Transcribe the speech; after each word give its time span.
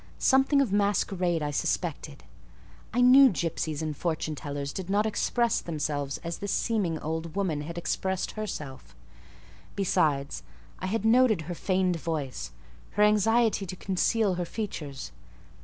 Something 0.17 0.61
of 0.61 0.73
masquerade 0.73 1.43
I 1.43 1.51
suspected. 1.51 2.23
I 2.91 3.01
knew 3.01 3.29
gipsies 3.29 3.83
and 3.83 3.95
fortune 3.95 4.33
tellers 4.33 4.73
did 4.73 4.89
not 4.89 5.05
express 5.05 5.61
themselves 5.61 6.17
as 6.23 6.39
this 6.39 6.51
seeming 6.51 6.97
old 6.97 7.35
woman 7.35 7.61
had 7.61 7.77
expressed 7.77 8.31
herself; 8.31 8.95
besides 9.75 10.41
I 10.79 10.87
had 10.87 11.05
noted 11.05 11.41
her 11.41 11.53
feigned 11.53 11.97
voice, 11.97 12.51
her 12.93 13.03
anxiety 13.03 13.67
to 13.67 13.75
conceal 13.75 14.33
her 14.33 14.45
features. 14.45 15.11